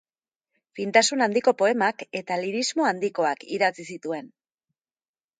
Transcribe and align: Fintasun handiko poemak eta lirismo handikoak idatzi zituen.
Fintasun 0.77 1.19
handiko 1.25 1.51
poemak 1.59 2.01
eta 2.19 2.37
lirismo 2.43 2.87
handikoak 2.93 3.45
idatzi 3.59 3.85
zituen. 3.97 4.33